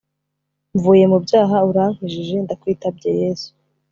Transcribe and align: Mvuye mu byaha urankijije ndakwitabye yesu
Mvuye 0.75 1.05
mu 1.11 1.17
byaha 1.25 1.57
urankijije 1.69 2.35
ndakwitabye 2.43 3.09
yesu 3.21 3.49